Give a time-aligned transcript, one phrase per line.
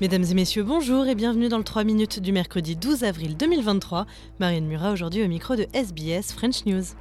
[0.00, 4.06] Mesdames et messieurs, bonjour et bienvenue dans le 3 minutes du mercredi 12 avril 2023.
[4.38, 6.94] Marianne Murat aujourd'hui au micro de SBS French News.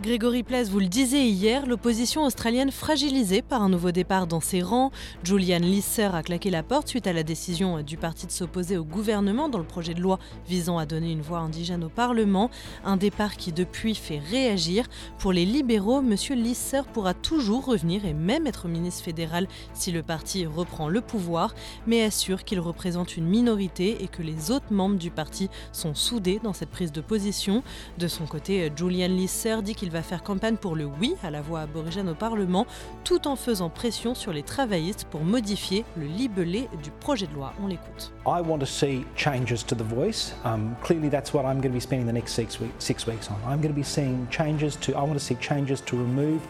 [0.00, 4.62] Grégory Place vous le disait hier, l'opposition australienne fragilisée par un nouveau départ dans ses
[4.62, 4.90] rangs.
[5.24, 8.84] Julian Lisser a claqué la porte suite à la décision du parti de s'opposer au
[8.84, 10.18] gouvernement dans le projet de loi
[10.48, 12.50] visant à donner une voix indigène au Parlement.
[12.82, 14.86] Un départ qui depuis fait réagir.
[15.18, 16.14] Pour les libéraux, M.
[16.30, 21.54] Lisser pourra toujours revenir et même être ministre fédéral si le parti reprend le pouvoir,
[21.86, 26.40] mais assure qu'il représente une minorité et que les autres membres du parti sont soudés
[26.42, 27.62] dans cette prise de position.
[27.98, 31.42] De son côté, Julian Lisser dit qu'il va faire campagne pour le oui à la
[31.42, 32.66] voix aborigène au Parlement,
[33.04, 37.52] tout en faisant pression sur les travaillistes pour modifier le libellé du projet de loi.
[37.62, 38.12] On l'écoute.
[38.24, 40.32] I want to see changes to the voice.
[40.44, 43.28] Um, clearly, that's what I'm going to be spending the next six, week, six weeks
[43.28, 43.36] on.
[43.46, 44.92] I'm going to be seeing changes to.
[44.92, 46.40] I want to see changes to remove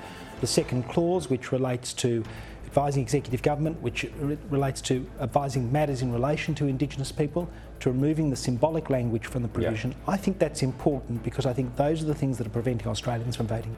[0.41, 2.23] the second clause, which relates to
[2.71, 7.91] advising executive government, which re relates to advising matters in relation to Indigenous people, to
[7.91, 9.91] removing the symbolic language from the provision.
[9.91, 10.15] Yeah.
[10.15, 13.35] I think that's important because I think those are the things that are preventing Australians
[13.35, 13.77] from voting.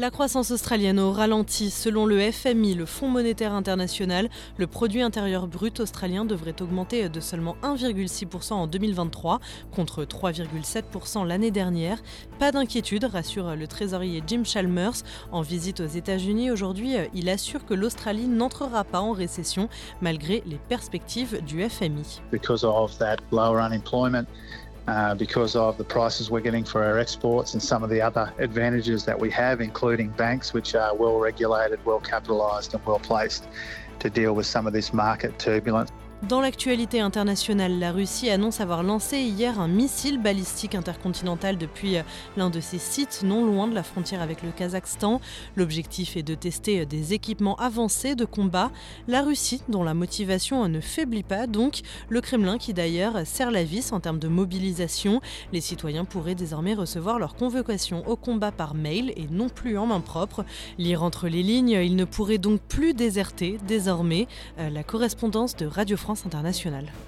[0.00, 1.68] La croissance australienne au ralenti.
[1.68, 7.20] Selon le FMI, le Fonds monétaire international, le produit intérieur brut australien devrait augmenter de
[7.20, 11.98] seulement 1,6% en 2023 contre 3,7% l'année dernière.
[12.38, 15.02] Pas d'inquiétude, rassure le trésorier Jim Chalmers.
[15.32, 19.68] En visite aux États-Unis aujourd'hui, il assure que l'Australie n'entrera pas en récession
[20.00, 22.22] malgré les perspectives du FMI.
[24.90, 28.34] Uh, because of the prices we're getting for our exports and some of the other
[28.38, 33.46] advantages that we have, including banks which are well regulated, well capitalised, and well placed
[34.00, 35.92] to deal with some of this market turbulence.
[36.28, 42.02] Dans l'actualité internationale, la Russie annonce avoir lancé hier un missile balistique intercontinental depuis euh,
[42.36, 45.22] l'un de ses sites non loin de la frontière avec le Kazakhstan.
[45.56, 48.70] L'objectif est de tester euh, des équipements avancés de combat.
[49.08, 53.64] La Russie, dont la motivation ne faiblit pas donc, le Kremlin qui d'ailleurs serre la
[53.64, 55.22] vis en termes de mobilisation.
[55.54, 59.86] Les citoyens pourraient désormais recevoir leur convocation au combat par mail et non plus en
[59.86, 60.44] main propre.
[60.76, 64.28] Lire entre les lignes, ils ne pourraient donc plus déserter désormais.
[64.58, 66.09] Euh, la correspondance de Radio France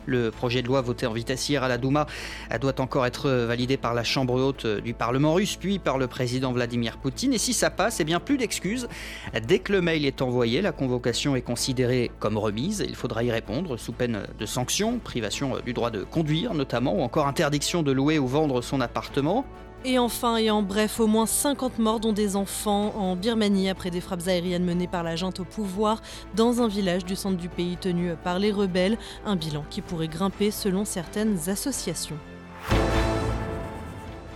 [0.07, 2.07] Le projet de loi voté en vitesse hier à la Douma
[2.61, 6.53] doit encore être validé par la Chambre haute du Parlement russe, puis par le président
[6.53, 7.33] Vladimir Poutine.
[7.33, 8.89] Et si ça passe, eh bien plus d'excuses.
[9.47, 12.85] Dès que le mail est envoyé, la convocation est considérée comme remise.
[12.87, 17.03] Il faudra y répondre sous peine de sanctions, privation du droit de conduire notamment, ou
[17.03, 19.45] encore interdiction de louer ou vendre son appartement.
[19.84, 23.91] Et enfin et en bref, au moins 50 morts dont des enfants en Birmanie après
[23.91, 26.00] des frappes aériennes menées par la junte au pouvoir
[26.37, 30.06] dans un village du centre du pays tenu par les rebelles, un bilan qui pourrait
[30.06, 32.19] grimper selon certaines associations.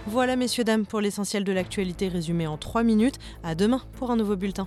[0.08, 3.18] Voilà messieurs dames pour l'essentiel de l'actualité résumé en 3 minutes.
[3.44, 4.66] À demain pour un nouveau bulletin.